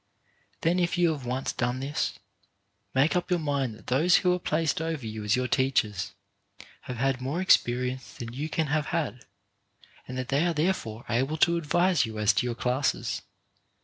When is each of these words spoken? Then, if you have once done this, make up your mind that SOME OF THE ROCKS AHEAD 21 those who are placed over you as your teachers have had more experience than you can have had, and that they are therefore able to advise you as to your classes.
Then, 0.61 0.79
if 0.79 0.97
you 0.97 1.11
have 1.11 1.27
once 1.27 1.53
done 1.53 1.79
this, 1.79 2.17
make 2.95 3.15
up 3.15 3.29
your 3.29 3.37
mind 3.39 3.75
that 3.75 3.75
SOME 3.81 3.83
OF 3.83 3.87
THE 3.87 3.91
ROCKS 3.91 3.91
AHEAD 3.91 3.91
21 3.91 4.01
those 4.01 4.15
who 4.15 4.33
are 4.33 4.39
placed 4.39 4.81
over 4.81 5.05
you 5.05 5.23
as 5.23 5.35
your 5.35 5.47
teachers 5.47 6.13
have 6.85 6.97
had 6.97 7.21
more 7.21 7.39
experience 7.39 8.13
than 8.15 8.33
you 8.33 8.49
can 8.49 8.65
have 8.65 8.87
had, 8.87 9.25
and 10.07 10.17
that 10.17 10.29
they 10.29 10.43
are 10.47 10.55
therefore 10.55 11.05
able 11.07 11.37
to 11.37 11.55
advise 11.55 12.07
you 12.07 12.17
as 12.17 12.33
to 12.33 12.47
your 12.47 12.55
classes. 12.55 13.21